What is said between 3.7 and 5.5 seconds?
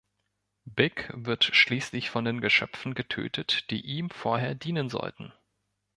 ihm vorher dienen sollten.